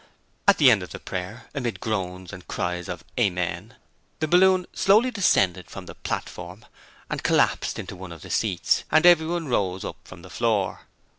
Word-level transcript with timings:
At 0.47 0.57
the 0.57 0.71
end 0.71 0.81
of 0.81 0.89
the 0.89 0.99
prayer, 0.99 1.45
amid 1.53 1.79
groans 1.79 2.33
and 2.33 2.47
cries 2.47 2.89
of 2.89 3.03
'Amen', 3.19 3.75
the 4.19 4.27
balloon 4.27 4.65
slowly 4.73 5.11
descended 5.11 5.69
from 5.69 5.85
the 5.85 5.93
platform, 5.93 6.65
and 7.07 7.21
collapsed 7.21 7.77
into 7.77 7.95
one 7.95 8.11
of 8.11 8.23
the 8.23 8.31
seats, 8.31 8.83
and 8.91 9.05
everyone 9.05 9.47
rose 9.47 9.85
up 9.85 9.97
from 10.03 10.23
the 10.23 10.31
floor. 10.31 10.87